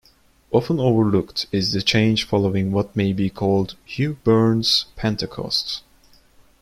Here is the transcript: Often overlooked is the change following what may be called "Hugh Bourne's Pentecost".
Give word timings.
Often 0.49 0.79
overlooked 0.79 1.45
is 1.51 1.73
the 1.73 1.81
change 1.83 2.25
following 2.25 2.71
what 2.71 2.95
may 2.95 3.13
be 3.13 3.29
called 3.29 3.75
"Hugh 3.85 4.17
Bourne's 4.23 4.85
Pentecost". 4.95 5.83